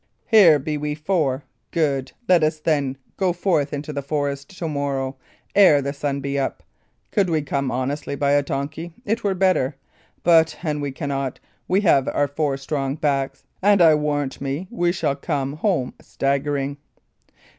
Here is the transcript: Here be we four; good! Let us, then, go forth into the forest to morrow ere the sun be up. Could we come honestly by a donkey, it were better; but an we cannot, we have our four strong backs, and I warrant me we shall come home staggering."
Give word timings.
Here 0.25 0.57
be 0.57 0.77
we 0.77 0.95
four; 0.95 1.43
good! 1.69 2.11
Let 2.27 2.41
us, 2.41 2.59
then, 2.59 2.97
go 3.17 3.31
forth 3.33 3.71
into 3.71 3.93
the 3.93 4.01
forest 4.01 4.49
to 4.57 4.67
morrow 4.67 5.15
ere 5.53 5.79
the 5.79 5.93
sun 5.93 6.21
be 6.21 6.39
up. 6.39 6.63
Could 7.11 7.29
we 7.29 7.43
come 7.43 7.69
honestly 7.69 8.15
by 8.15 8.31
a 8.31 8.41
donkey, 8.41 8.93
it 9.05 9.23
were 9.23 9.35
better; 9.35 9.75
but 10.23 10.57
an 10.63 10.81
we 10.81 10.91
cannot, 10.91 11.39
we 11.67 11.81
have 11.81 12.07
our 12.07 12.27
four 12.27 12.57
strong 12.57 12.95
backs, 12.95 13.43
and 13.61 13.79
I 13.79 13.93
warrant 13.93 14.41
me 14.41 14.67
we 14.71 14.91
shall 14.91 15.15
come 15.15 15.53
home 15.57 15.93
staggering." 16.01 16.77